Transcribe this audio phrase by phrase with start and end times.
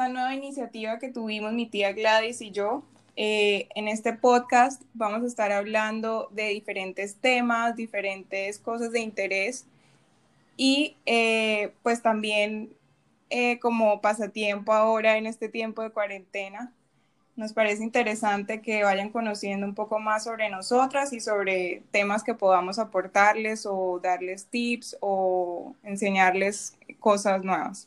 [0.00, 2.82] esta nueva iniciativa que tuvimos mi tía Gladys y yo.
[3.16, 9.66] Eh, en este podcast vamos a estar hablando de diferentes temas, diferentes cosas de interés
[10.56, 12.72] y eh, pues también
[13.28, 16.72] eh, como pasatiempo ahora en este tiempo de cuarentena,
[17.36, 22.32] nos parece interesante que vayan conociendo un poco más sobre nosotras y sobre temas que
[22.32, 27.86] podamos aportarles o darles tips o enseñarles cosas nuevas.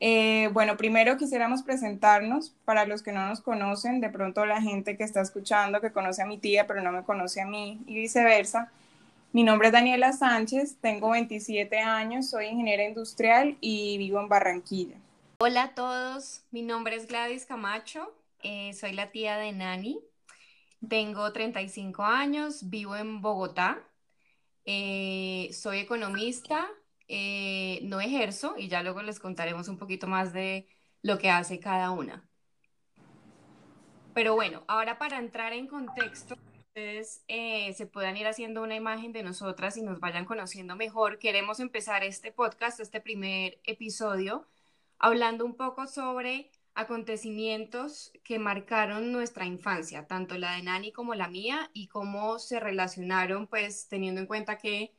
[0.00, 4.96] Eh, bueno, primero quisiéramos presentarnos para los que no nos conocen, de pronto la gente
[4.96, 7.94] que está escuchando, que conoce a mi tía, pero no me conoce a mí y
[7.94, 8.70] viceversa.
[9.32, 14.96] Mi nombre es Daniela Sánchez, tengo 27 años, soy ingeniera industrial y vivo en Barranquilla.
[15.40, 20.00] Hola a todos, mi nombre es Gladys Camacho, eh, soy la tía de Nani,
[20.88, 23.80] tengo 35 años, vivo en Bogotá,
[24.64, 26.68] eh, soy economista,
[27.08, 30.68] eh, no ejerzo y ya luego les contaremos un poquito más de
[31.02, 32.28] lo que hace cada una.
[34.14, 39.12] Pero bueno, ahora para entrar en contexto, ustedes eh, se puedan ir haciendo una imagen
[39.12, 44.46] de nosotras y nos vayan conociendo mejor, queremos empezar este podcast, este primer episodio,
[44.98, 51.28] hablando un poco sobre acontecimientos que marcaron nuestra infancia, tanto la de Nani como la
[51.28, 54.94] mía, y cómo se relacionaron, pues teniendo en cuenta que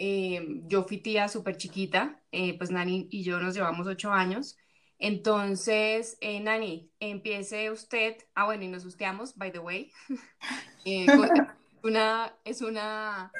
[0.00, 4.56] eh, yo fui tía súper chiquita, eh, pues Nani y yo nos llevamos ocho años.
[5.00, 8.16] Entonces, eh, Nani, empiece usted.
[8.36, 9.92] Ah, bueno, y nos gusteamos, by the way.
[11.82, 13.32] una, es una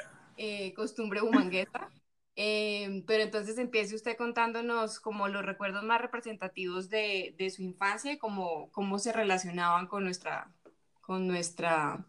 [0.75, 1.91] costumbre humangueta.
[2.35, 8.19] pero entonces empiece usted contándonos como los recuerdos más representativos de, de su infancia y
[8.19, 10.53] cómo, cómo se relacionaban con nuestra,
[11.01, 12.05] con nuestra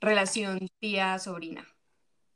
[0.00, 1.66] relación tía-sobrina.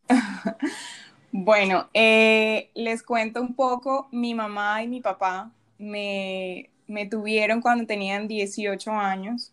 [1.36, 6.70] Bueno, eh, les cuento un poco, mi mamá y mi papá me,
[7.10, 9.52] tuvieron cuando tenían 18 años.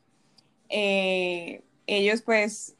[0.69, 2.75] Eh, ellos pues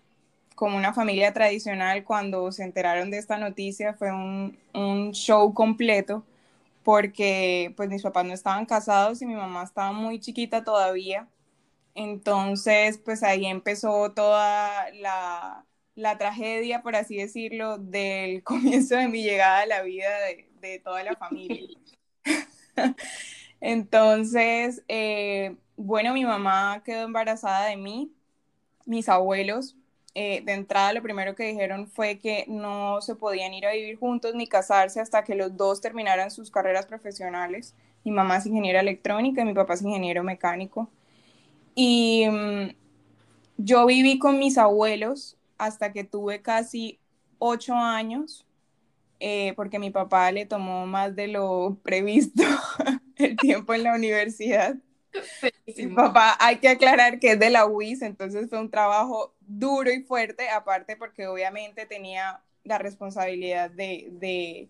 [0.56, 6.24] como una familia tradicional cuando se enteraron de esta noticia fue un, un, show completo
[6.84, 11.28] porque pues mis papás no estaban casados y mi mamá estaba muy chiquita todavía.
[11.96, 15.66] Entonces pues ahí empezó toda la,
[15.96, 20.10] la tragedia, por así decirlo, del comienzo de mi llegada a la vida
[20.62, 21.78] de, toda la familia.
[23.62, 28.12] Entonces, eh, bueno, mi mamá quedó embarazada de mí,
[28.86, 29.76] mis abuelos.
[30.14, 33.98] Eh, de entrada, lo primero que dijeron fue que no se podían ir a vivir
[33.98, 37.76] juntos ni casarse hasta que los dos terminaran sus carreras profesionales.
[38.04, 40.90] Mi mamá es ingeniera electrónica y mi papá es ingeniero mecánico.
[41.76, 42.76] Y mm,
[43.58, 47.00] yo viví con mis abuelos hasta que tuve casi
[47.38, 48.48] ocho años,
[49.20, 52.44] eh, porque mi papá le tomó más de lo previsto
[53.16, 54.76] el tiempo en la universidad.
[55.78, 59.92] Mi papá, hay que aclarar que es de la UIS, entonces fue un trabajo duro
[59.92, 64.68] y fuerte, aparte porque obviamente tenía la responsabilidad de,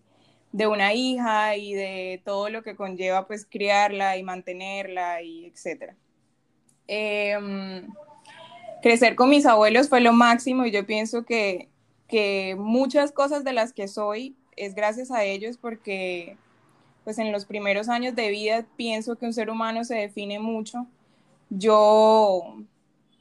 [0.52, 5.96] de, una hija y de todo lo que conlleva pues criarla y mantenerla y etcétera.
[6.86, 7.86] Em,
[8.82, 11.68] crecer con mis abuelos fue lo máximo y yo pienso que,
[12.58, 16.36] muchas cosas de las que soy es gracias a ellos porque
[17.04, 20.86] pues en los primeros años de vida pienso que un ser humano se define mucho.
[21.48, 22.58] Yo,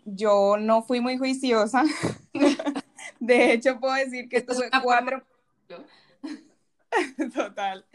[0.04, 1.86] yo no fui muy juiciosa.
[3.22, 5.24] de hecho, puedo decir que tuve cuatro...
[7.34, 7.86] Total.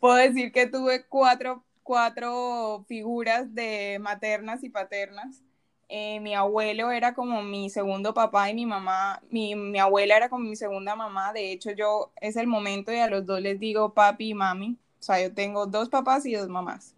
[0.00, 5.42] Puedo decir que tuve cuatro, cuatro figuras de maternas y paternas.
[5.90, 10.28] Eh, mi abuelo era como mi segundo papá y mi mamá, mi, mi, abuela era
[10.28, 11.32] como mi segunda mamá.
[11.32, 14.76] De hecho, yo es el momento y a los dos les digo papi y mami.
[15.00, 16.94] O sea, yo tengo dos papás y dos mamás.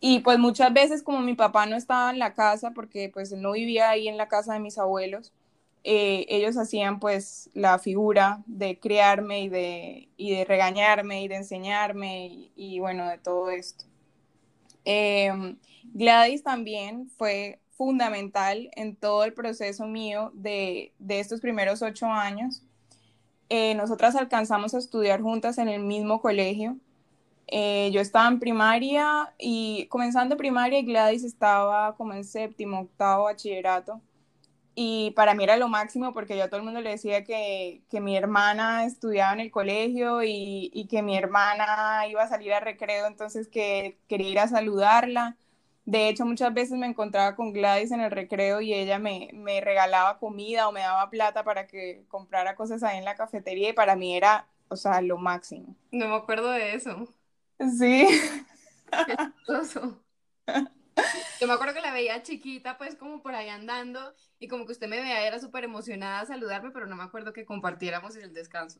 [0.00, 3.52] Y pues muchas veces como mi papá no estaba en la casa, porque pues no
[3.52, 5.32] vivía ahí en la casa de mis abuelos,
[5.84, 11.36] eh, ellos hacían pues la figura de criarme y de, y de regañarme y de
[11.36, 13.84] enseñarme y, bueno, de todo esto.
[14.84, 15.58] Em,
[15.94, 22.62] Gladys también fue fundamental en todo el proceso mío de, estos primeros ocho años.
[23.48, 26.76] Eh, nosotras alcanzamos a estudiar juntas en el mismo colegio.
[27.46, 33.24] Eh, yo estaba en primaria y comenzando primaria y Gladys estaba como en séptimo, octavo
[33.24, 34.02] bachillerato.
[34.74, 37.80] Y para mí era lo máximo porque yo a todo el mundo le decía que,
[37.92, 42.60] mi hermana estudiaba en el colegio y, y, que mi hermana iba a salir a
[42.60, 45.38] recreo, entonces que quería ir a saludarla.
[45.90, 49.28] De hecho, muchas veces me encontraba con Gladys en el recreo y ella me,
[49.60, 53.72] regalaba comida o me daba plata para que comprara cosas ahí en la cafetería y
[53.72, 55.74] para mí era, o sea, lo máximo.
[55.90, 57.12] No me acuerdo de eso.
[57.76, 58.06] Sí.
[61.40, 64.72] Yo me acuerdo que la veía chiquita, pues como por ahí andando, y como que
[64.72, 68.22] usted me veía, era súper emocionada a saludarme, pero no me acuerdo que compartiéramos en
[68.22, 68.78] el descanso.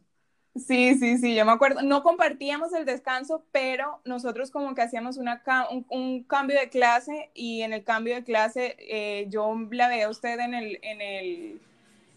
[0.57, 1.83] Sí, sí, sí, yo me acuerdo.
[1.83, 5.43] No compartíamos el descanso, pero nosotros como que hacíamos una,
[5.89, 10.11] un, cambio de clase y en el cambio de clase eh, yo la veía a
[10.11, 11.61] usted en el, en, el,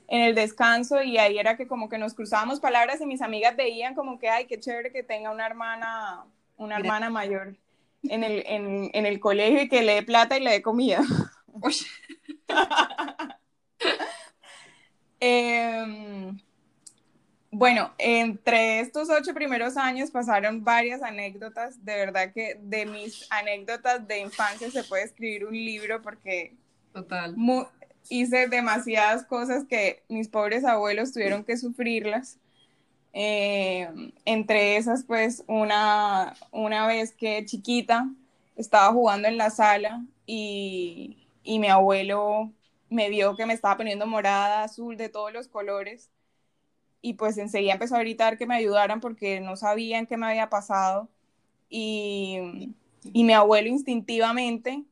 [0.08, 3.56] en el descanso y ahí era que como que nos cruzábamos palabras y mis amigas
[3.56, 6.26] veían como que, ay, qué chévere que tenga una hermana,
[6.58, 7.56] una hermana mayor
[8.04, 11.02] en el, en, en el colegio y que le dé plata y le dé comida.
[15.20, 15.63] eh,
[17.64, 21.86] bueno, entre estos ocho primeros años pasaron varias anécdotas.
[21.86, 26.58] De verdad que de mis anécdotas de infancia se puede escribir un libro porque
[26.92, 27.34] Total.
[28.10, 32.38] hice demasiadas cosas que mis pobres abuelos tuvieron que sufrirlas.
[33.14, 33.88] Eh,
[34.26, 38.10] entre esas, pues, una, una vez que chiquita
[38.58, 42.52] estaba jugando en la sala y, y mi abuelo
[42.90, 46.10] me vio que me estaba poniendo morada, azul, de todos los colores
[47.06, 50.50] y pues enseguida empezó a gritar que me ayudaran porque no sabían qué me había
[50.50, 51.10] pasado
[51.70, 52.74] y,
[53.04, 54.86] y mi abuelo instintivamente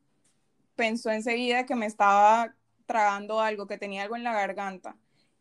[0.76, 2.54] pensó enseguida que me estaba
[2.84, 4.94] tragando algo, que tenía algo en la garganta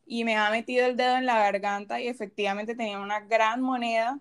[0.06, 4.18] y me ha metido el dedo en la garganta y efectivamente tenía una gran moneda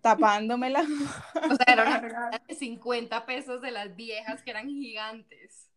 [0.00, 0.84] tapándomela.
[1.50, 5.68] O sea, era una de 50 pesos de las viejas que eran gigantes.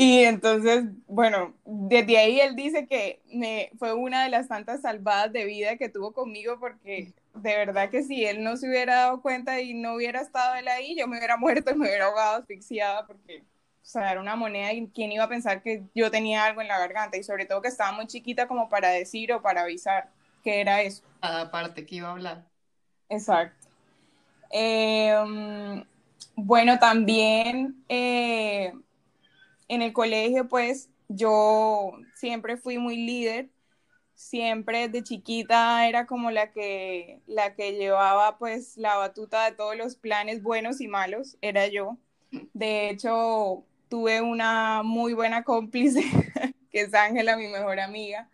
[0.00, 5.32] Y entonces, bueno, desde ahí él dice que me, fue una de las tantas salvadas
[5.32, 9.22] de vida que tuvo conmigo porque de verdad que si él no se hubiera dado
[9.22, 13.08] cuenta y no hubiera estado él ahí, yo me hubiera muerto, me hubiera ahogado asfixiada
[13.08, 13.44] porque, o
[13.82, 16.78] sea, era una moneda y quién iba a pensar que yo tenía algo en la
[16.78, 20.10] garganta y sobre todo que estaba muy chiquita como para decir o para avisar
[20.44, 21.02] que era eso.
[21.20, 22.44] Cada parte que iba a hablar.
[23.08, 23.66] Exacto.
[24.52, 25.84] Eh,
[26.36, 28.72] bueno, también eh,
[29.68, 33.50] en el colegio, pues yo siempre fui muy líder,
[34.14, 39.76] siempre de chiquita era como la que, la que llevaba pues la batuta de todos
[39.76, 41.98] los planes buenos y malos, era yo.
[42.52, 46.02] De hecho, tuve una muy buena cómplice,
[46.70, 48.28] que es Ángela, mi mejor amiga.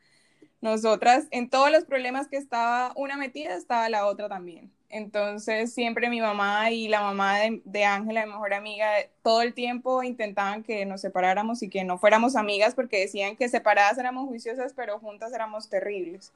[0.61, 4.74] Nosotras, en todos los problemas que estaba una metida, estaba la otra también.
[4.95, 8.87] Entonces siempre mi mamá y la mamá de Ángela, mi mejor amiga,
[9.25, 13.49] todo el tiempo intentaban que nos separáramos y que no fuéramos amigas porque decían que
[13.49, 16.33] separadas éramos juiciosas, pero juntas éramos terribles.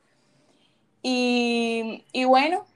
[1.03, 2.67] Y, y bueno,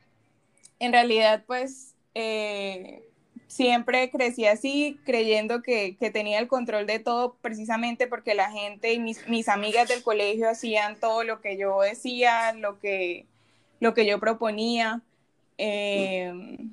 [0.79, 3.03] en realidad pues eh,
[3.49, 8.93] siempre crecí así, creyendo que, que, tenía el control de todo precisamente porque la gente
[8.93, 13.27] y mis, mis amigas del colegio hacían todo lo que yo decía, lo que,
[13.81, 15.03] lo que yo proponía.
[15.59, 16.73] Em,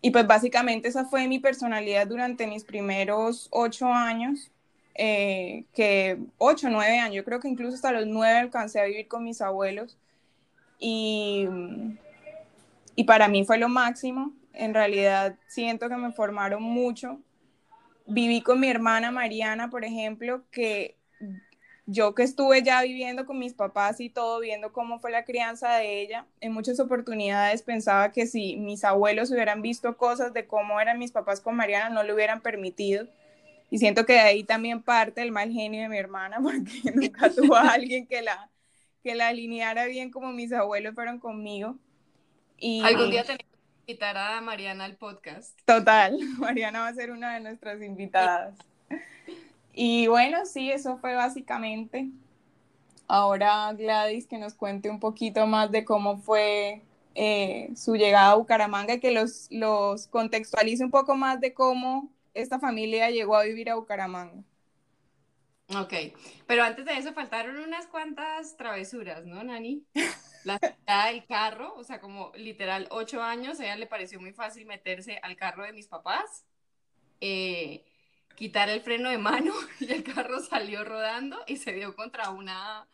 [0.00, 4.50] y pues básicamente esa fue mi personalidad durante mis primeros ocho años,
[4.94, 9.08] eh, que ocho, nueve años, yo creo que incluso hasta los nueve alcancé a vivir
[9.08, 9.98] con mis abuelos.
[10.78, 11.48] Y,
[12.94, 14.32] y para mí fue lo máximo.
[14.52, 17.20] En realidad siento que me formaron mucho.
[18.06, 20.96] Viví con mi hermana Mariana, por ejemplo, que
[21.86, 25.76] yo que estuve ya viviendo con mis papás y todo, viendo cómo fue la crianza
[25.76, 30.80] de ella, en muchas oportunidades pensaba que si mis abuelos hubieran visto cosas de cómo
[30.80, 33.06] eran mis papás con Mariana, no lo hubieran permitido.
[33.70, 37.30] Y siento que de ahí también parte el mal genio de mi hermana, porque nunca
[37.30, 38.50] tuvo a alguien que la,
[39.02, 41.76] que la alineara bien como mis abuelos fueron conmigo.
[42.58, 42.82] Y...
[42.82, 45.56] Algún día tenemos que invitar a Mariana al podcast.
[45.64, 48.58] Total, Mariana va a ser una de nuestras invitadas.
[49.78, 52.08] Y bueno, sí, eso fue básicamente.
[53.06, 56.82] Ahora Gladys que nos cuente un poquito más de cómo fue
[57.14, 62.10] eh, su llegada a Bucaramanga y que los, los contextualice un poco más de cómo
[62.32, 64.42] esta familia llegó a vivir a Bucaramanga.
[65.68, 65.92] Ok,
[66.46, 69.84] pero antes de eso faltaron unas cuantas travesuras, ¿no, Nani?
[70.44, 74.32] La ciudad del carro, o sea, como literal ocho años, a ella le pareció muy
[74.32, 76.46] fácil meterse al carro de mis papás.
[77.20, 77.84] Eh,
[78.36, 82.86] quitar el freno de mano y el carro salió rodando y se dio contra una,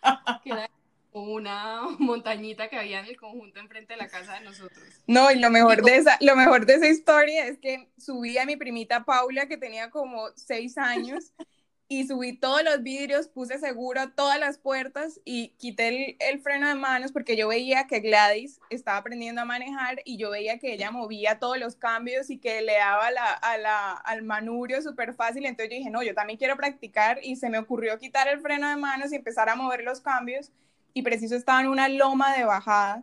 [1.13, 4.83] una montañita que había en el conjunto enfrente de la casa de nosotros.
[5.07, 8.47] No, y lo mejor, de esa, lo mejor de esa historia es que subí a
[8.47, 11.33] mi primita Paula, que tenía como seis años,
[11.93, 16.75] y subí todos los vidrios, puse seguro todas las puertas y quité el, freno de
[16.75, 20.91] manos porque yo veía que Gladys estaba aprendiendo a manejar y yo veía que ella
[20.91, 25.45] movía todos los cambios y que le daba a la, al manubrio súper fácil.
[25.45, 28.71] Entonces yo dije, no, yo también quiero practicar y se me ocurrió quitar el freno
[28.71, 30.51] de manos y empezar a mover los cambios
[30.95, 33.03] y preciso estaba en una loma de bajada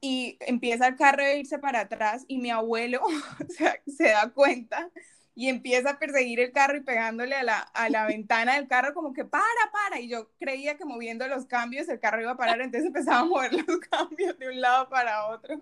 [0.00, 3.00] y empieza el carro a irse para atrás y mi abuelo
[3.86, 4.90] se da cuenta
[5.34, 8.92] y empieza a perseguir el carro y pegándole a la, a la ventana del carro
[8.92, 9.98] como que para, para.
[9.98, 13.24] Y yo creía que moviendo los cambios el carro iba a parar, entonces empezaba a
[13.24, 15.60] mover los cambios de un lado para otro.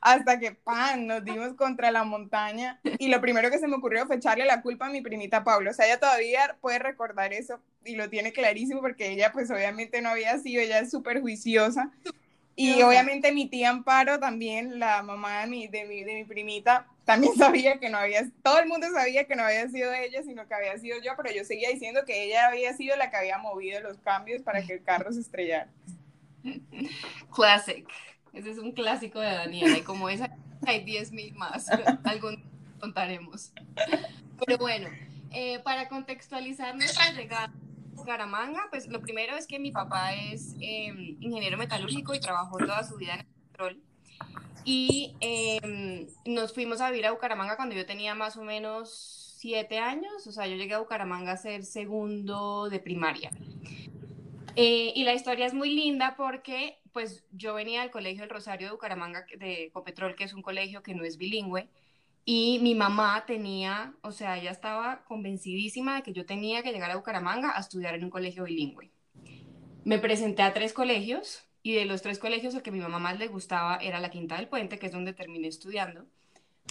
[0.00, 2.78] Hasta que, ¡pam!, nos dimos contra la montaña.
[2.98, 5.70] Y lo primero que se me ocurrió fue echarle la culpa a mi primita Pablo.
[5.70, 10.02] O sea, ella todavía puede recordar eso y lo tiene clarísimo porque ella pues obviamente
[10.02, 11.90] no había sido, ella es súper juiciosa.
[12.54, 16.86] Y obviamente mi tía Amparo también, la mamá de mi, de mi, de mi primita,
[17.10, 20.46] también sabía que no había, todo el mundo sabía que no había sido ella, sino
[20.46, 23.36] que había sido yo, pero yo seguía diciendo que ella había sido la que había
[23.38, 25.68] movido los cambios para que el carro se estrellara.
[27.34, 27.84] Classic.
[28.32, 31.66] Ese es un clásico de Daniela, y como esa hay 10.000 más,
[32.04, 32.44] algún
[32.78, 33.52] contaremos.
[34.46, 34.88] Pero bueno,
[35.32, 37.52] eh, para contextualizar nuestra llegada a
[37.94, 42.84] Bucaramanga, pues lo primero es que mi papá es em, ingeniero metalúrgico y trabajó toda
[42.84, 43.89] su vida en el petróleo
[44.64, 49.78] y em, nos fuimos a vivir a Bucaramanga cuando yo tenía más o menos siete
[49.78, 53.30] años, o sea, yo llegué a Bucaramanga a ser segundo de primaria.
[54.56, 58.66] Eh, y la historia es muy linda porque pues yo venía del colegio del Rosario
[58.66, 61.68] de Bucaramanga de Copetrol, que es un colegio que no es bilingüe,
[62.24, 66.90] y mi mamá tenía, o sea, ella estaba convencidísima de que yo tenía que llegar
[66.90, 68.90] a Bucaramanga a estudiar en un colegio bilingüe.
[69.84, 72.98] Me presenté a tres colegios, y de los tres colegios, el que a mi mamá
[72.98, 76.06] más le gustaba era la Quinta del Puente, que es donde terminé estudiando.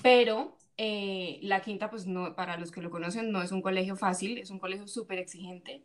[0.02, 3.96] Pero eh, la Quinta, pues no, para los que lo conocen, no es un colegio
[3.96, 5.84] fácil, es un colegio súper exigente.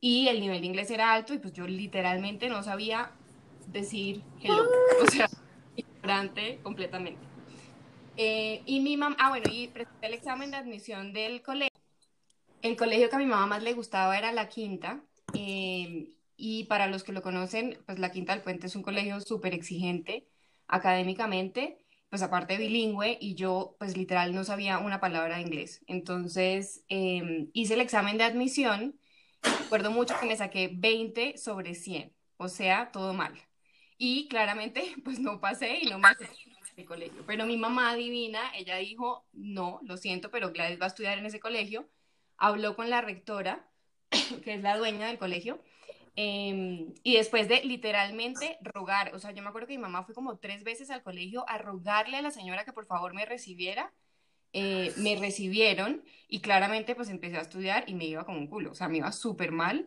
[0.00, 3.12] Y el nivel de inglés era alto y pues yo literalmente no sabía
[3.68, 4.64] decir hello.
[5.02, 5.28] O sea,
[5.74, 7.20] ignorante completamente.
[8.16, 11.76] Eh, y mi mamá, ah, bueno, y presenté el examen de admisión del colegio.
[12.62, 15.00] El colegio que a mi mamá más le gustaba era la Quinta.
[15.34, 19.20] Eh, y para los que lo conocen, pues la Quinta del Puente es un colegio
[19.20, 20.28] súper exigente
[20.68, 21.78] académicamente,
[22.08, 25.82] pues aparte bilingüe, y yo pues literal no sabía una palabra de inglés.
[25.86, 28.98] Entonces em, hice el examen de admisión,
[29.42, 33.34] recuerdo mucho que me saqué 20 sobre 100, o sea, todo mal.
[33.98, 36.08] Y claramente pues no pasé y no me
[36.76, 37.24] el colegio.
[37.26, 41.26] Pero mi mamá divina, ella dijo, no, lo siento, pero Gladys va a estudiar en
[41.26, 41.88] ese colegio.
[42.36, 43.68] Habló con la rectora,
[44.44, 45.62] que es la dueña del colegio,
[46.18, 50.14] Em, y después de literalmente rogar, o sea, yo me acuerdo que mi mamá fue
[50.14, 53.92] como tres veces al colegio a rogarle a la señora que por favor me recibiera.
[54.52, 58.70] Eh, me recibieron y claramente pues empecé a estudiar y me iba como un culo,
[58.70, 59.86] o sea, me iba súper mal.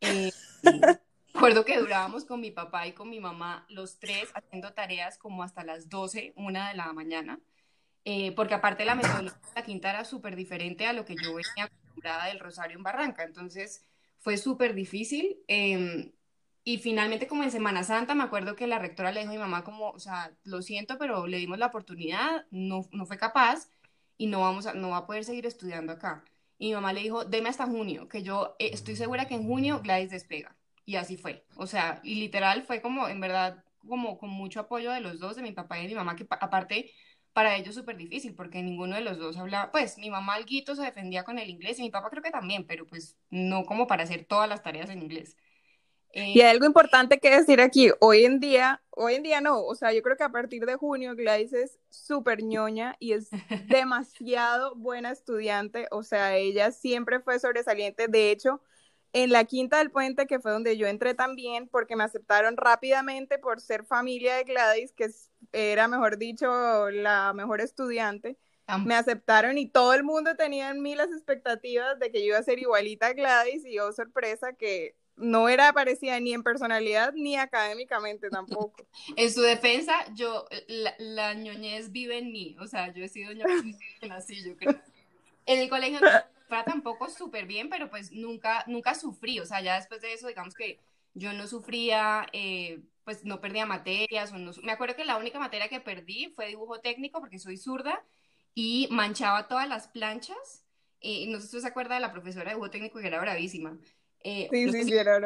[0.00, 0.30] Eh,
[1.34, 5.42] recuerdo que durábamos con mi papá y con mi mamá los tres haciendo tareas como
[5.42, 7.40] hasta las 12, una de la mañana,
[8.04, 11.34] eh, porque aparte la metodología de la quinta era súper diferente a lo que yo
[11.34, 13.84] venía acostumbrada del Rosario en Barranca, entonces
[14.24, 15.36] fue súper difícil.
[15.48, 16.12] Em,
[16.64, 19.38] y finalmente, como en Semana Santa, me acuerdo que la rectora le dijo a mi
[19.40, 23.68] mamá como, o sea, lo siento, pero le dimos la oportunidad, no, no fue capaz
[24.16, 26.24] y no, vamos a, no va a poder seguir estudiando acá.
[26.58, 29.46] Y mi mamá le dijo, deme hasta junio, que yo eh, estoy segura que en
[29.46, 30.56] junio Gladys despega.
[30.86, 31.44] Y así fue.
[31.56, 35.36] O sea, y literal fue como, en verdad, como con mucho apoyo de los dos,
[35.36, 36.90] de mi papá y de mi mamá, que aparte
[37.34, 40.82] para ellos súper difícil porque ninguno de los dos hablaba, pues mi mamá alguito se
[40.82, 44.04] defendía con el inglés y mi papá creo que también, pero pues no como para
[44.04, 45.36] hacer todas las tareas en inglés.
[46.12, 49.74] y hay algo importante que decir aquí, hoy en día, hoy en día no, o
[49.74, 53.30] sea, yo creo que a partir de junio Gladys es súper ñoña y es
[53.68, 58.62] demasiado buena estudiante, o sea, ella siempre fue sobresaliente, de hecho,
[59.14, 63.38] en la Quinta del Puente, que fue donde yo entré también, porque me aceptaron rápidamente
[63.38, 65.08] por ser familia de Gladys, que
[65.52, 68.36] era, mejor dicho, la mejor estudiante.
[68.84, 72.38] Me aceptaron y todo el mundo tenía en mí las expectativas de que yo iba
[72.38, 77.12] a ser igualita a Gladys y yo, sorpresa, que no era parecida ni en personalidad
[77.14, 78.84] ni académicamente tampoco.
[79.16, 80.46] en su defensa, yo,
[80.98, 83.76] la, ñoñez vive en mí, o sea, yo he sido ñoñez
[84.10, 84.74] así, yo creo.
[85.46, 86.00] En el colegio
[86.48, 90.54] tampoco súper bien, pero pues nunca, nunca sufrí, o sea, ya después de eso, digamos
[90.54, 90.80] que
[91.14, 95.38] yo no sufría, eh, pues no perdía materias, o no, me acuerdo que la única
[95.38, 98.04] materia que perdí fue dibujo técnico porque soy zurda
[98.54, 100.64] y manchaba todas las planchas,
[101.00, 103.78] eh, no sé si se acuerda de la profesora de dibujo técnico que era bravísima,
[104.26, 105.18] eh, sí, sí, sí, era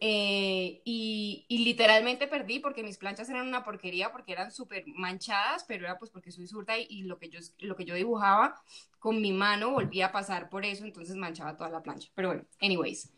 [0.00, 5.64] eh, y, y, literalmente perdí porque mis planchas eran una porquería porque eran súper manchadas,
[5.68, 8.60] pero era pues porque soy zurda y, y, lo, que yo, lo que yo dibujaba
[8.98, 12.10] con mi mano volvía a pasar por eso, entonces manchaba toda la plancha.
[12.16, 13.12] Pero bueno, anyways.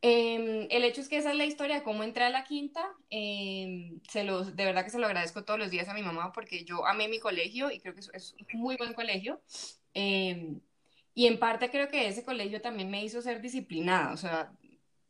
[0.00, 2.84] Em, el hecho es que esa es la historia de cómo entré a la quinta.
[3.10, 6.32] Em, se los, de verdad que se lo agradezco todos los días a mi mamá
[6.32, 9.40] porque yo amé mi colegio y creo que es, es un muy buen colegio.
[11.18, 14.12] Y en parte creo que ese colegio también me hizo ser disciplinada.
[14.12, 14.52] O sea,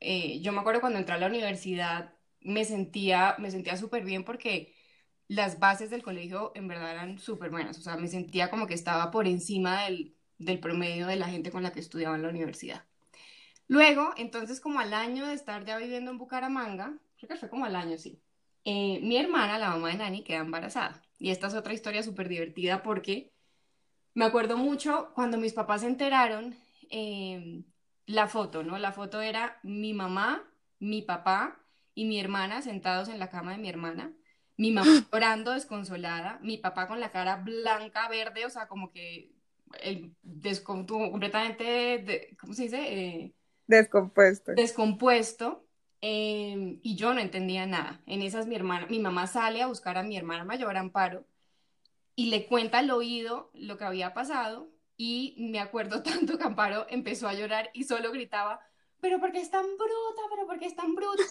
[0.01, 4.25] eh, yo me acuerdo cuando entré a la universidad me sentía, me sentía súper bien
[4.25, 4.75] porque
[5.29, 8.73] las bases del colegio en verdad eran súper buenas, o sea, me sentía como que
[8.73, 12.31] estaba por encima del, del promedio de la gente con la que estudiaba en la
[12.31, 12.87] universidad.
[13.67, 17.67] Luego, entonces, como al año de estar ya viviendo en Bucaramanga, creo que fue como
[17.67, 18.23] al año, sí,
[18.65, 21.03] eh, mi hermana, la mamá de Nani, queda embarazada.
[21.19, 23.33] Y esta es otra historia súper divertida porque
[24.19, 26.57] me acuerdo mucho cuando mis papás se enteraron
[26.91, 27.63] eh,
[28.07, 28.77] la foto, ¿no?
[28.77, 30.43] La foto era mi mamá,
[30.81, 31.61] mi papá
[31.95, 34.13] y mi hermana sentados en la cama de mi hermana.
[34.57, 39.31] Mi mamá llorando desconsolada, mi papá con la cara blanca, verde, o sea, como que
[39.81, 40.17] el
[40.87, 42.79] completamente, ¿cómo se dice?
[42.81, 43.35] Eh,
[43.69, 44.51] descompuesto.
[44.55, 45.65] Descompuesto.
[46.01, 48.01] Em, y yo no entendía nada.
[48.07, 51.25] En esas mi hermana, mi mamá sale a buscar a mi hermana mayor, Amparo,
[52.19, 54.69] y le cuenta al oído lo que había pasado.
[54.97, 58.59] Y me acuerdo tanto que Amparo empezó a llorar y solo gritaba,
[59.01, 61.23] pero porque es tan bruta, pero porque es tan bruta.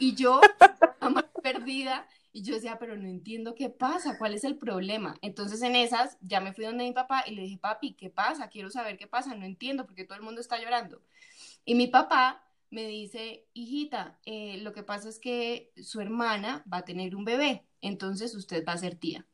[0.00, 0.40] Y yo,
[1.00, 5.14] mamá perdida, y yo decía, pero no entiendo qué pasa, cuál es el problema.
[5.22, 8.48] Entonces en esas ya me fui donde mi papá y le dije, papi, ¿qué pasa?
[8.48, 11.02] Quiero saber qué pasa, no entiendo porque todo el mundo está llorando.
[11.64, 16.78] Y mi papá me dice, hijita, eh, lo que pasa es que su hermana va
[16.78, 19.24] a tener un bebé, entonces usted va a ser tía.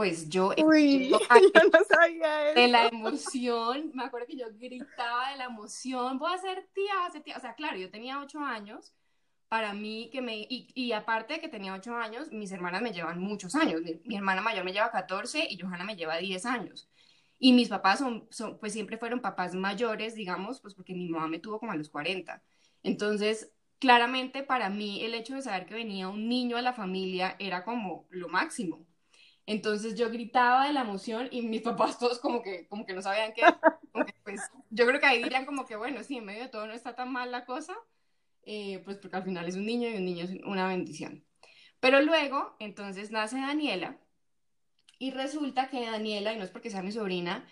[0.00, 1.10] Pues yo, Uy,
[1.54, 2.58] yo no sabía eso.
[2.58, 6.94] de la emoción, me acuerdo que yo gritaba de la emoción, voy a ser tía,
[6.96, 7.36] voy a ser tía.
[7.36, 8.94] O sea, claro, yo tenía ocho años,
[9.48, 13.20] para mí que me, y, aparte de que tenía ocho años, mis hermanas me llevan
[13.20, 13.82] muchos años.
[13.82, 16.88] Mi, mi, hermana mayor me lleva 14 y Johanna me lleva 10 años.
[17.38, 21.28] Y mis papás son, son, pues siempre fueron papás mayores, digamos, pues porque mi mamá
[21.28, 22.42] me tuvo como a los 40.
[22.82, 27.36] Entonces, claramente para mí el hecho de saber que venía un niño a la familia
[27.38, 28.86] era como lo máximo.
[29.50, 33.02] Entonces yo gritaba de la emoción y mis papás todos como que, como que no
[33.02, 33.42] sabían qué.
[34.22, 36.72] pues, yo creo que ahí dirían como que, bueno, sí, en medio de todo no
[36.72, 37.76] está tan mal la cosa,
[38.44, 41.24] eh, pues porque al final es un niño y un niño es una bendición.
[41.80, 43.98] Pero luego, entonces nace Daniela
[45.00, 47.44] y resulta que Daniela, y no es porque sea mi sobrina,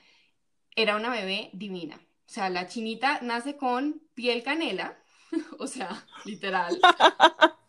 [0.76, 1.96] era una bebé divina.
[1.96, 4.96] O sea, la chinita nace con piel canela,
[5.58, 6.78] o sea, literal,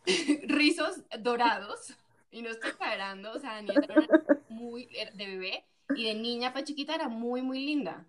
[0.43, 1.95] rizos dorados,
[2.31, 4.07] y no estoy exagerando, o sea, Daniela era
[4.49, 5.65] muy de bebé
[5.95, 8.05] y de niña, pues chiquita, era muy, muy linda.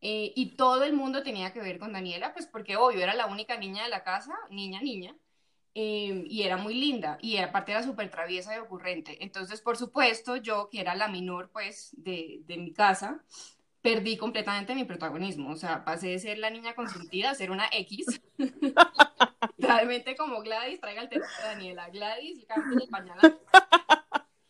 [0.00, 3.26] Eh, y todo el mundo tenía que ver con Daniela, pues porque obvio, era la
[3.26, 5.16] única niña de la casa, niña, niña,
[5.80, 9.22] Em, y era muy linda y aparte era súper traviesa y ocurrente.
[9.22, 13.22] Entonces, por supuesto, yo, que era la menor, pues, de, de, mi casa,
[13.80, 15.50] perdí completamente mi protagonismo.
[15.50, 18.20] O sea, pasé de ser la niña consentida a ser una X.
[19.74, 21.88] Realmente como Gladys, traiga el teléfono de Daniela.
[21.90, 23.40] Gladys, cambio el pañal.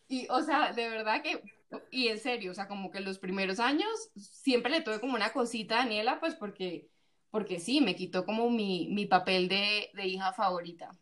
[0.07, 1.43] Y, o sea, de verdad que,
[1.91, 5.31] y en serio, o sea, como que los primeros años siempre le tuve como una
[5.31, 6.89] cosita a Daniela, pues porque,
[7.29, 10.97] porque sí, me quitó como mi, mi papel de, de hija favorita.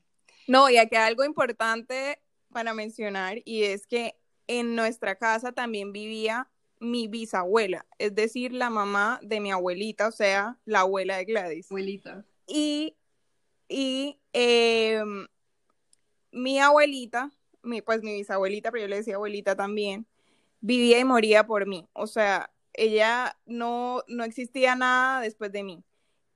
[0.45, 5.93] No, y aquí hay algo importante para mencionar y es que en nuestra casa también
[5.93, 6.49] vivía
[6.79, 11.71] mi bisabuela, es decir, la mamá de mi abuelita, o sea, la abuela de Gladys.
[11.71, 12.25] Abuelita.
[12.45, 12.96] Y,
[13.67, 15.27] y em,
[16.31, 17.31] mi abuelita,
[17.63, 20.07] mi, pues mi bisabuelita, pero yo le decía abuelita también,
[20.61, 21.87] vivía y moría por mí.
[21.93, 25.83] O sea, ella no, no existía nada después de mí.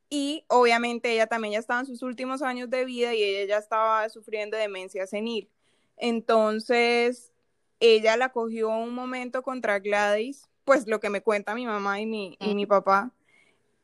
[0.09, 3.57] Y obviamente ella también ya estaba en sus últimos años de vida y ella ya
[3.57, 5.49] estaba sufriendo demencia senil.
[5.95, 7.31] Entonces,
[7.79, 12.05] ella la cogió un momento contra Gladys, pues lo que me cuenta mi mamá y
[12.05, 13.13] mi, y mi papá.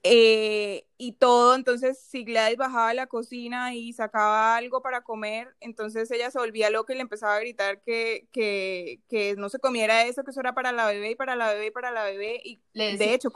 [0.04, 5.56] Eh, y todo, entonces si Gladys bajaba a la cocina y sacaba algo para comer,
[5.60, 9.60] entonces ella se volvía loca y le empezaba a gritar que, que, que no se
[9.60, 12.04] comiera eso, que eso era para la bebé y para la bebé y para la
[12.04, 12.40] bebé.
[12.44, 13.30] Y de hecho,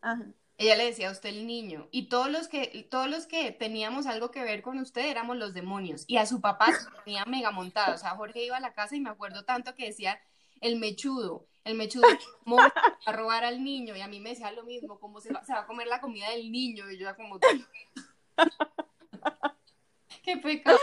[0.00, 3.50] Ajá ella le decía a usted el niño y todos los que todos los que
[3.52, 7.24] teníamos algo que ver con usted éramos los demonios y a su papá se tenía
[7.24, 10.20] mega montado, o sea, Jorge iba a la casa y me acuerdo tanto que decía
[10.60, 12.06] el mechudo, el mechudo
[13.06, 15.52] a robar al niño y a mí me decía lo mismo, cómo se va, se
[15.52, 17.38] va a comer la comida del niño y yo ya como
[20.22, 20.78] qué pecado.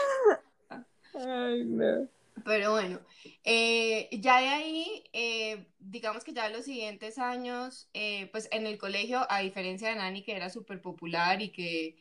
[1.13, 2.07] Ay, no.
[2.45, 2.99] Pero bueno,
[3.43, 8.65] eh, ya de ahí, eh, digamos que ya en los siguientes años, eh, pues en
[8.65, 11.97] el colegio, a diferencia de Nani, que era súper popular y que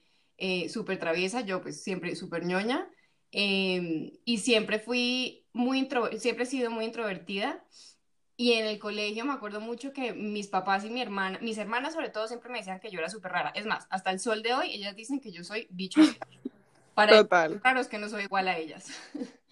[0.69, 2.89] súper traviesa, yo pues siempre súper ñoña,
[3.31, 7.65] y siempre fui muy, intro siempre he sido muy introvertida.
[8.41, 11.95] Y en el colegio me acuerdo mucho que mis papás y mi hermana, mis hermanas
[11.95, 13.51] sobre todo siempre me decían que yo era súper rara.
[13.51, 16.01] Es más, hasta el sol de hoy ellas dicen que yo soy bicho.
[16.95, 17.61] Para Total.
[17.61, 18.89] Claro, es que no soy igual a ellas.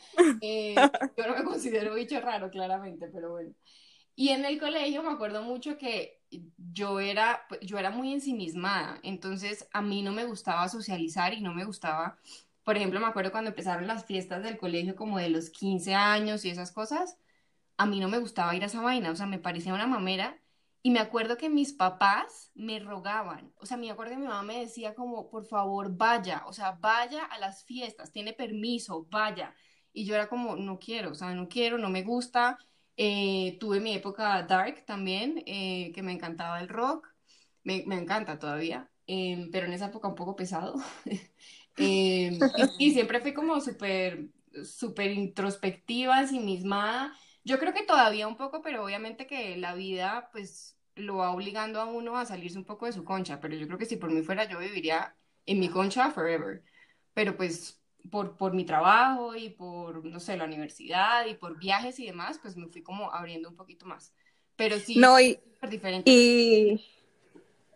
[0.40, 0.74] Eh,
[1.14, 3.52] yo no me considero bicho raro, claramente, pero bueno.
[4.14, 6.22] Y en el colegio me acuerdo mucho que
[6.72, 11.52] yo era, yo era muy ensimismada, entonces a mí no me gustaba socializar y no
[11.52, 12.18] me gustaba,
[12.64, 16.46] por ejemplo, me acuerdo cuando empezaron las fiestas del colegio como de los 15 años
[16.46, 17.18] y esas cosas,
[17.76, 20.40] a mí no me gustaba ir a esa vaina, o sea, me parecía una mamera.
[20.82, 24.42] Y me acuerdo que mis papás me rogaban, o sea, me acuerdo que mi mamá
[24.44, 29.52] me decía como, por favor, vaya, o sea, vaya a las fiestas, tiene permiso, vaya.
[29.92, 32.58] Y yo era como, no quiero, o sea, no quiero, no me gusta.
[32.96, 37.08] Eh, tuve mi época dark también, eh, que me encantaba el rock,
[37.64, 40.74] me, encanta todavía, em, pero en esa época un poco pesado.
[41.78, 42.38] Em,
[42.78, 44.30] y, siempre fui como súper,
[44.64, 47.12] súper introspectiva, ensimismada.
[47.46, 51.80] Yo creo que todavía un poco, pero obviamente que la vida, pues, lo va obligando
[51.80, 54.10] a uno a salirse un poco de su concha, pero yo creo que si por
[54.10, 55.14] mí fuera, yo viviría
[55.46, 56.64] en mi concha forever.
[57.14, 57.80] Pero pues
[58.10, 62.40] por, por mi trabajo y por, no sé, la universidad y por viajes y demás,
[62.42, 64.12] pues me fui como abriendo un poquito más.
[64.56, 65.38] Pero sí, no, y,
[65.70, 66.10] diferente.
[66.10, 66.84] Y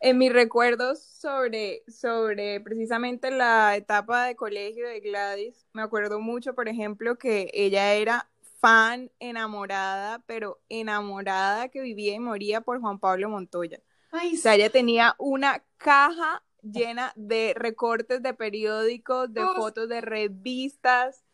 [0.00, 6.54] en mis recuerdos sobre, sobre precisamente la etapa de colegio de Gladys, me acuerdo mucho,
[6.54, 8.29] por ejemplo, que ella era
[8.60, 13.80] fan enamorada, pero enamorada que vivía y moría por Juan Pablo Montoya.
[14.12, 21.24] o sea, ella tenía una caja llena de recortes de periódicos, de fotos de revistas.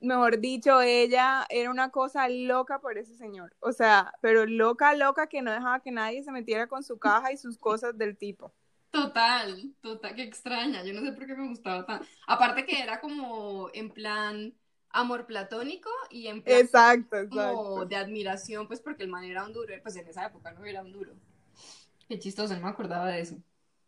[0.00, 3.54] Mejor dicho, ella era una cosa loca por ese señor.
[3.60, 7.32] O sea, pero loca, loca que no dejaba que nadie se metiera con su caja
[7.32, 8.52] y sus cosas del tipo.
[8.90, 10.84] Total, total, qué extraña.
[10.84, 12.02] Yo no sé por qué me gustaba tan.
[12.26, 14.52] Aparte que era como en plan
[14.92, 19.52] amor platónico y en plan exacto, como de admiración, pues porque el man era un
[19.52, 21.12] duro, pues en esa época no era un duro.
[22.08, 23.36] Qué chistoso, no me acordaba de eso.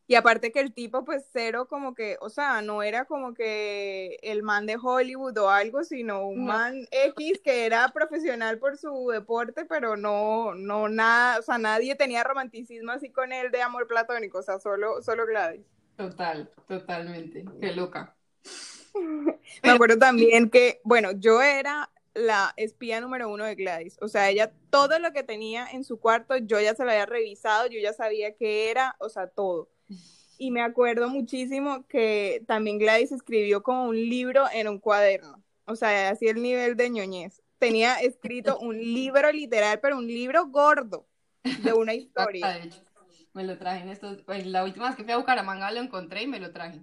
[0.07, 4.19] Y aparte que el tipo, pues cero como que, o sea, no era como que
[4.23, 9.09] el man de Hollywood o algo, sino un man X que era profesional por su
[9.11, 13.87] deporte, pero no, no nada, o sea, nadie tenía romanticismo así con él de amor
[13.87, 15.65] platónico, o sea, solo, solo Gladys.
[15.97, 18.15] Total, totalmente, qué loca.
[19.63, 23.97] Me acuerdo también que, bueno, yo era la espía número uno de Gladys.
[24.01, 27.07] O sea, ella todo lo que tenía en su cuarto, yo ya se lo había
[27.07, 29.69] revisado, yo ya sabía qué era, o sea, todo.
[30.39, 35.43] Y me acuerdo muchísimo que también Gladys escribió como un libro en un cuaderno.
[35.67, 37.43] O sea, así el nivel de ñoñez.
[37.59, 41.07] Tenía escrito un libro literal, pero un libro gordo
[41.43, 42.61] de una historia.
[43.33, 46.23] Me lo traje en estos, pues, la última vez que fui a Bucaramanga lo encontré
[46.23, 46.83] y me lo traje.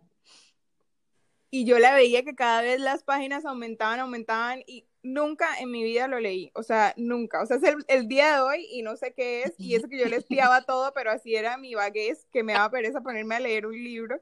[1.53, 5.83] Y yo la veía que cada vez las páginas aumentaban, aumentaban y nunca en mi
[5.83, 8.95] vida lo leí, o sea, nunca, o sea, es el, día de hoy y no
[8.95, 12.25] sé qué es, y eso que yo le espiaba todo, pero así era mi vaguez,
[12.31, 14.21] que me daba pereza ponerme a leer un libro,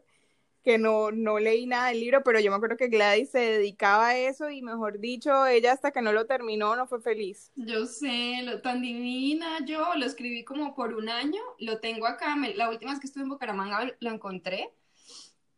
[0.63, 4.09] que no, no leí nada del libro, pero yo me acuerdo que Gladys se dedicaba
[4.09, 7.51] a eso y mejor dicho, ella hasta que no lo terminó no fue feliz.
[7.55, 12.35] Yo sé, lo tan divina, yo lo escribí como por un año, lo tengo acá,
[12.55, 14.69] la última vez que estuve en Bucaramanga lo encontré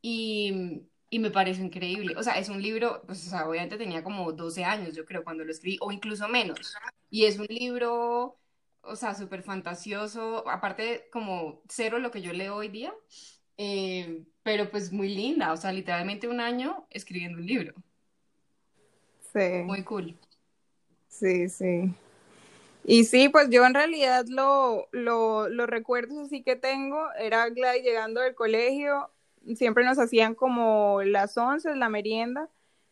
[0.01, 2.15] y y me parece increíble.
[2.17, 5.25] O sea, es un libro, pues, o sea, obviamente tenía como 12 años, yo creo,
[5.25, 6.73] cuando lo escribí, o incluso menos.
[7.09, 8.39] Y es un libro,
[8.81, 12.93] o sea, súper fantasioso, aparte como cero lo que yo leo hoy día,
[13.57, 17.73] eh, pero pues muy linda, o sea, literalmente un año escribiendo un libro.
[19.33, 19.63] Sí.
[19.65, 20.17] Muy cool.
[21.09, 21.93] Sí, sí.
[22.85, 27.83] Y sí, pues yo en realidad lo, lo, los recuerdos así que tengo era Gladys
[27.83, 29.11] llegando del colegio,
[29.55, 32.49] siempre nos hacían como las once, la merienda,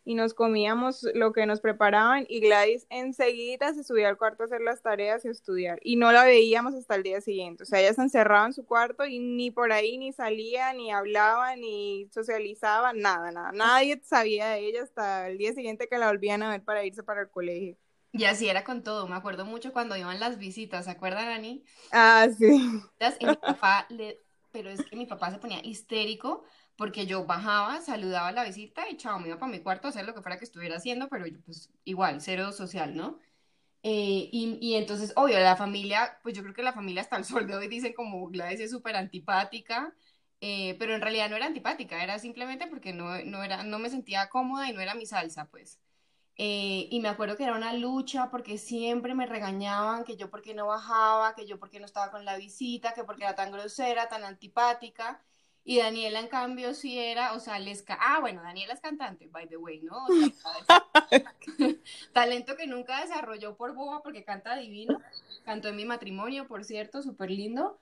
[0.09, 4.45] y nos comíamos lo que nos preparaban y Gladys enseguida se subía al cuarto a
[4.47, 7.61] hacer las tareas y estudiar y no la veíamos hasta el día siguiente.
[7.61, 10.91] O sea, ella se encerraba en su cuarto y ni por ahí ni salía, ni
[10.91, 13.51] hablaba, ni socializaba, nada, nada.
[13.51, 17.03] Nadie sabía de ella hasta el día siguiente que la volvían a ver para irse
[17.03, 17.77] para el colegio.
[18.11, 19.07] Y así era con todo.
[19.07, 21.63] Me acuerdo mucho cuando iban las visitas, ¿se acuerdan, Ani?
[21.91, 22.47] Ah, sí.
[23.19, 24.19] Y mi papá le
[24.51, 26.43] pero es que mi papá se ponía histérico
[26.75, 29.89] porque yo bajaba, saludaba a la visita y chao, me iba para mi cuarto a
[29.91, 33.19] hacer lo que fuera que estuviera haciendo, pero yo pues igual, cero social, ¿no?
[33.83, 37.25] Eh, y, y, entonces, obvio, la familia, pues yo creo que la familia hasta el
[37.25, 39.93] sol de hoy dice como Gladys es súper antipática,
[40.41, 43.89] eh, pero en realidad no era antipática, era simplemente porque no, no, era, no me
[43.89, 45.79] sentía cómoda y no era mi salsa, pues.
[46.41, 50.53] Eh, y me acuerdo que era una lucha porque siempre me regañaban que yo porque
[50.53, 54.07] no bajaba, que yo porque no estaba con la visita, que porque era tan grosera,
[54.07, 55.21] tan antipática.
[55.65, 57.83] Y Daniela, en cambio, sí era, o sea, les...
[57.89, 59.97] Ah, bueno, Daniela es cantante, by the way, ¿no?
[62.13, 65.01] talento que nunca desarrolló por boba porque canta divino.
[65.43, 67.81] Cantó en mi matrimonio, por cierto, súper lindo.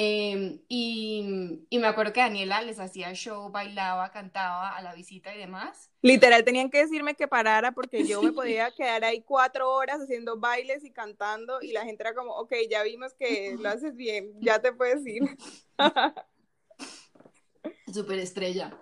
[0.00, 5.34] Em, y, y, me acuerdo que Daniela les hacía show, bailaba, cantaba a la visita
[5.34, 5.90] y demás.
[6.02, 10.38] Literal, tenían que decirme que parara porque yo me podía quedar ahí cuatro horas haciendo
[10.38, 14.34] bailes y cantando y la gente era como, ok, ya vimos que lo haces bien,
[14.40, 15.36] ya te puedes ir.
[17.92, 18.80] Súper estrella.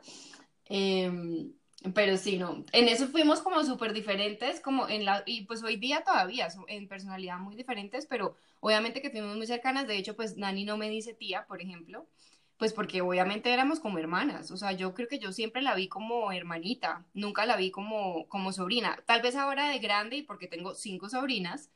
[0.67, 1.51] Em,
[1.95, 2.65] Pero sí, no.
[2.73, 6.89] En eso fuimos como súper diferentes, como en la, y pues hoy día todavía, en
[6.89, 9.87] personalidad muy diferentes, pero obviamente que fuimos muy cercanas.
[9.87, 12.09] De hecho, pues Nani no me dice tía, por ejemplo,
[12.57, 14.51] pues porque obviamente éramos como hermanas.
[14.51, 18.27] O sea, yo creo que yo siempre la vi como hermanita, nunca la vi como,
[18.29, 18.99] como sobrina.
[19.07, 21.71] Tal vez ahora de grande y porque tengo cinco sobrinas,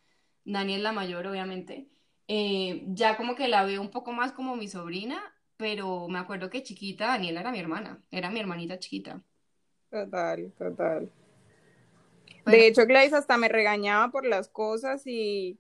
[0.45, 1.89] Nani es la mayor, obviamente,
[2.29, 5.21] eh, ya como que la veo un poco más como mi sobrina,
[5.57, 9.23] pero me acuerdo que chiquita Daniela era mi hermana, era mi hermanita chiquita.
[9.91, 11.11] Total, total.
[12.47, 15.59] De hecho, Gladys hasta me regañaba por las cosas y,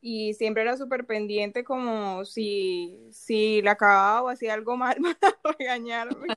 [0.00, 5.56] y siempre era súper pendiente como si, si la acababa o hacía algo mal para
[5.58, 6.28] regañarme.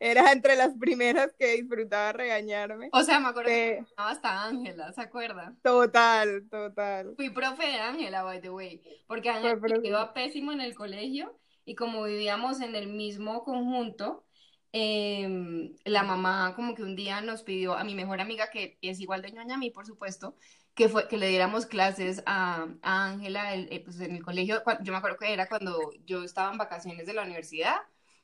[0.00, 2.90] Era entre las primeras que disfrutaba regañarme.
[2.92, 5.54] O sea, me acuerdo que hasta Ángela, ¿se acuerda?
[5.62, 7.14] Total, total.
[7.16, 11.74] Fui profe de Ángela, by the way, porque Ángela iba pésimo en el colegio y
[11.74, 14.24] como vivíamos en el mismo conjunto,
[14.72, 19.00] Em, la mamá como que un día nos pidió a mi mejor amiga, que es
[19.00, 20.36] igual de ñoña a mí, por supuesto,
[20.74, 24.62] que, fue, que le diéramos clases a Ángela eh, pues en el colegio.
[24.82, 27.76] Yo me acuerdo que era cuando yo estaba en vacaciones de la universidad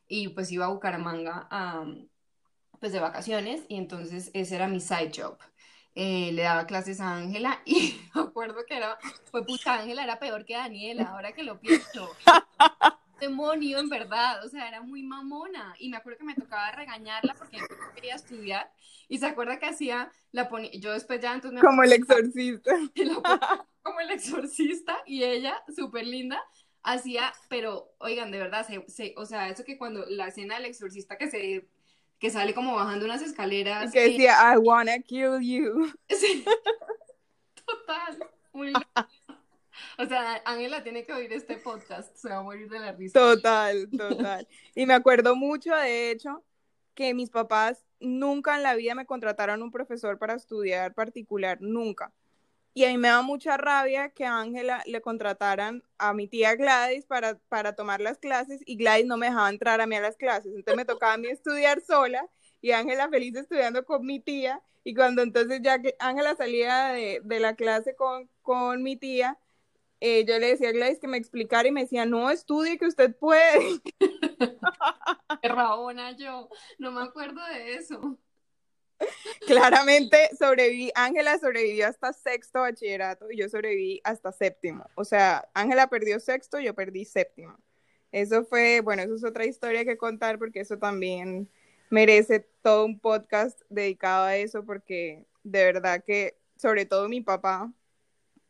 [0.07, 1.85] y pues iba a Bucaramanga a,
[2.79, 5.39] pues de vacaciones y entonces ese era mi side job.
[5.95, 8.99] Eh, le daba clases a Ángela y me acuerdo que era,
[9.31, 12.11] fue puta, Ángela era peor que Daniela, ahora que lo pienso.
[13.29, 15.75] demonio, en verdad, o sea, era muy mamona.
[15.79, 18.71] Y me acuerdo que me tocaba regañarla porque no quería estudiar.
[19.09, 22.73] Y se acuerda que hacía, la ponía, yo después ya entonces me Como el exorcista.
[23.83, 26.43] como el exorcista y ella, súper linda,
[26.83, 31.19] hacía, pero oigan, de verdad, se, o sea, eso que cuando la escena del exorcista
[31.19, 31.69] que se
[32.19, 33.93] que sale como bajando unas escaleras.
[33.93, 35.93] Que decía, I wanna kill you.
[36.09, 36.45] Sí.
[37.67, 38.31] Total.
[38.53, 38.73] Muy
[39.99, 43.19] o sea, Ángela tiene que oír este podcast, se va a morir de la risa.
[43.19, 44.49] Total, total.
[44.75, 46.43] Y me acuerdo mucho, de hecho,
[46.95, 52.13] que mis papás nunca en la vida me contrataron un profesor para estudiar particular, nunca.
[52.77, 56.57] Y a mí me da mucha rabia que a Ángela le contrataran a mi tía
[56.57, 60.01] Gladys para, para tomar las clases y Gladys no me dejaba entrar a mí a
[60.01, 60.53] las clases.
[60.57, 62.29] Entonces me tocaba a mí estudiar sola
[62.61, 64.61] y Ángela feliz estudiando con mi tía.
[64.83, 69.39] Y cuando entonces ya que Ángela salía de, de la clase con, con mi tía,
[70.07, 72.87] eh, yo le decía a Gladys que me explicara y me decía, no, estudie que
[72.87, 73.81] usted puede.
[75.43, 78.19] Rabona yo, no me acuerdo de eso.
[79.47, 84.85] Claramente sobreviví, Ángela sobrevivió hasta sexto bachillerato y yo sobreviví hasta séptimo.
[84.95, 87.57] O sea, Ángela perdió sexto, yo perdí séptimo.
[88.13, 91.51] Eso fue, bueno, eso es otra historia que contar porque eso también
[91.89, 97.73] merece todo un podcast dedicado a eso porque de verdad que sobre todo mi papá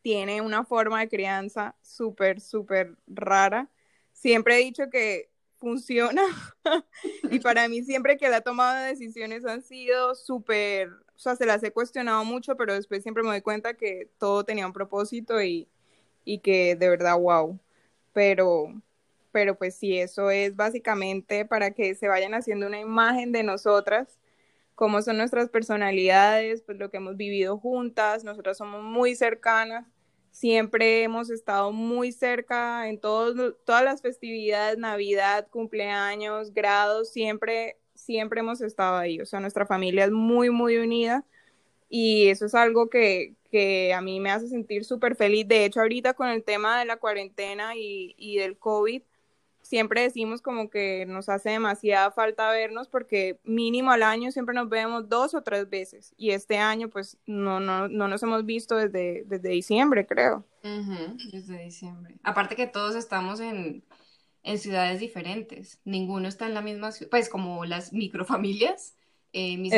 [0.05, 3.71] tiene una forma de crianza súper, súper rara.
[4.13, 6.23] Siempre he dicho que funciona
[7.31, 11.47] y para mí siempre que la ha tomado decisiones han sido súper, o sea, se
[11.47, 15.41] las he cuestionado mucho, pero después siempre me doy cuenta que todo tenía un propósito
[15.41, 15.69] y,
[16.27, 17.59] y que de verdad, wow.
[18.13, 18.75] Pero,
[19.33, 24.19] pero pues sí, eso es básicamente para que se vayan haciendo una imagen de nosotras
[24.75, 29.87] cómo son nuestras personalidades, pues lo que hemos vivido juntas, nosotras somos muy cercanas
[30.35, 38.41] Siempre hemos estado muy cerca en todos, todas las festividades, Navidad, cumpleaños, grados, siempre, siempre
[38.41, 39.21] hemos estado ahí.
[39.21, 41.25] O sea, nuestra familia es muy, muy unida
[41.89, 45.47] y eso es algo que, que a mí me hace sentir súper feliz.
[45.47, 49.03] De hecho, ahorita con el tema de la cuarentena y, y del COVID,
[49.65, 54.69] siempre decimos como que nos hace demasiada falta vernos porque mínimo al año siempre nos
[54.69, 58.77] vemos dos o tres veces y este año pues no, no, no nos hemos visto
[58.77, 60.45] desde, desde diciembre creo.
[60.63, 62.17] desde diciembre.
[62.23, 63.83] Aparte que todos estamos en,
[64.43, 68.95] en, ciudades diferentes, ninguno está en la misma ciudad, pues como las microfamilias.
[69.37, 69.75] Eh, mis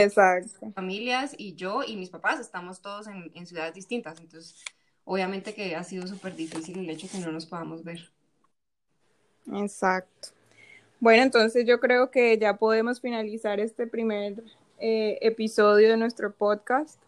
[0.74, 4.62] familias y yo y mis papás estamos todos en, en ciudades distintas, entonces
[5.04, 8.15] obviamente que ha sido súper difícil el hecho que no nos podamos ver.
[9.52, 10.28] Exacto.
[11.00, 14.42] Bueno, entonces yo creo que ya podemos finalizar este primer
[14.78, 17.00] eh, episodio de nuestro podcast.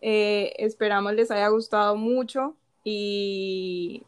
[0.00, 4.02] Eh, esperamos les haya gustado mucho y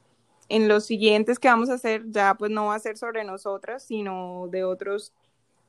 [0.49, 3.85] en los siguientes que vamos a hacer ya pues no va a ser sobre nosotras,
[3.85, 5.13] sino de otros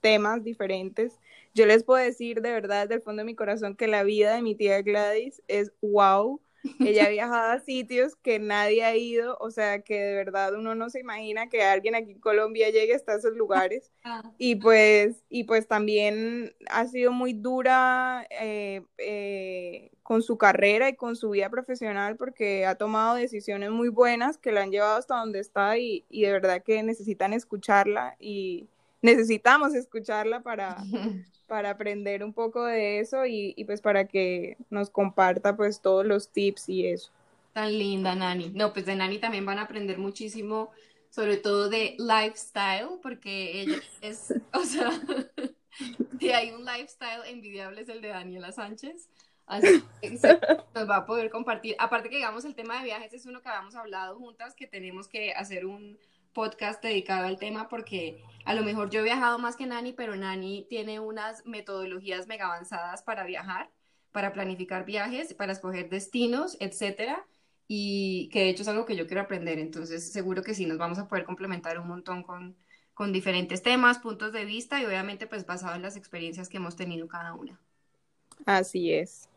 [0.02, 1.20] temas diferentes.
[1.54, 4.36] Yo les puedo decir de verdad desde el fondo de mi corazón que la vida
[4.36, 6.40] de mi tía Gladys es wow.
[6.80, 10.76] Ella ha viajado a sitios que nadie ha ido, o sea, que de verdad uno
[10.76, 13.92] no se imagina que alguien aquí en Colombia llegue hasta esos lugares.
[14.08, 14.22] Ah.
[14.38, 20.96] Y pues, y pues también ha sido muy dura eh, eh, con su carrera y
[20.96, 25.16] con su vida profesional porque ha tomado decisiones muy buenas que la han llevado hasta
[25.16, 28.70] donde está y, y de verdad que necesitan escucharla y
[29.02, 30.78] necesitamos escucharla para,
[31.46, 36.06] para aprender un poco de eso y, y, pues para que nos comparta pues todos
[36.06, 37.12] los tips y eso.
[37.54, 38.52] Tan linda, Nani.
[38.54, 40.72] No, pues de Nani también van a aprender muchísimo,
[41.10, 44.92] sobre todo de lifestyle, porque ella es, o sea,
[46.20, 49.10] si hay un lifestyle envidiable es el de Daniela Sánchez.
[49.48, 50.10] Así que
[50.74, 51.76] nos va a poder compartir.
[51.80, 55.08] Aparte que digamos el tema de viajes es uno que habíamos hablado juntas, que tenemos
[55.08, 56.00] que hacer un
[56.36, 60.16] podcast dedicado al tema porque a lo mejor yo he viajado más que Nani, pero
[60.16, 63.72] Nani tiene unas metodologías mega avanzadas para viajar,
[64.12, 67.26] para planificar viajes, para escoger destinos, etcétera,
[67.68, 70.78] y que de hecho es algo que yo quiero aprender, entonces seguro que sí nos
[70.78, 72.56] vamos a poder complementar un montón con,
[72.94, 76.76] con diferentes temas, puntos de vista y obviamente pues basado en las experiencias que hemos
[76.76, 77.60] tenido cada una.
[78.46, 79.28] Así es.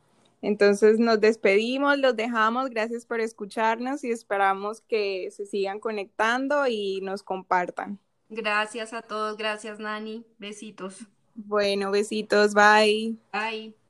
[0.42, 7.01] Entonces nos despedimos, los dejamos, gracias por escucharnos y esperamos que se sigan conectando y
[7.03, 7.98] nos compartan.
[8.29, 11.07] Gracias a todos, gracias Nani, besitos.
[11.35, 13.16] Bueno, besitos, bye.
[13.33, 13.88] Bye.